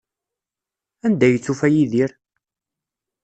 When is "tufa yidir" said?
1.45-2.11